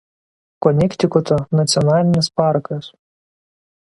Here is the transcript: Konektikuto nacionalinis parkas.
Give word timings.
Konektikuto 0.65 1.37
nacionalinis 1.59 2.31
parkas. 2.41 2.89